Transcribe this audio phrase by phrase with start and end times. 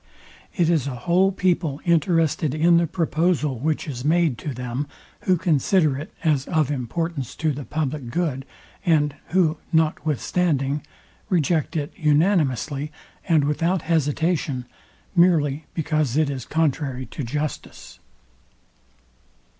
[0.55, 4.87] It is a whole people interested in the proposal which is made to them,
[5.25, 8.43] who consider it as of importance to the public good,
[8.83, 10.81] and who notwithstanding
[11.29, 12.91] reject it unanimously,
[13.27, 14.65] and without hesitation,
[15.15, 17.99] merely because it is contrary to justice."